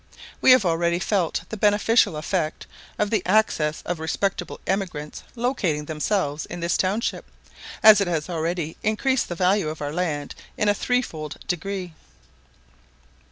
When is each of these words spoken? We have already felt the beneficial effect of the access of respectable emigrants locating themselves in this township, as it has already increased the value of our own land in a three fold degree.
We 0.41 0.49
have 0.49 0.65
already 0.65 0.97
felt 0.97 1.43
the 1.49 1.57
beneficial 1.57 2.15
effect 2.17 2.65
of 2.97 3.11
the 3.11 3.21
access 3.23 3.83
of 3.85 3.99
respectable 3.99 4.59
emigrants 4.65 5.21
locating 5.35 5.85
themselves 5.85 6.47
in 6.47 6.59
this 6.59 6.75
township, 6.75 7.23
as 7.83 8.01
it 8.01 8.07
has 8.07 8.27
already 8.27 8.75
increased 8.81 9.29
the 9.29 9.35
value 9.35 9.69
of 9.69 9.79
our 9.79 9.89
own 9.89 9.95
land 9.97 10.33
in 10.57 10.69
a 10.69 10.73
three 10.73 11.03
fold 11.03 11.37
degree. 11.47 11.93